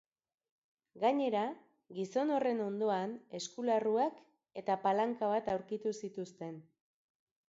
[1.01, 1.41] Gainera,
[1.97, 4.17] gizon horren ondoan eskularruak
[4.63, 6.57] eta palanka bat aurkitu zituzten.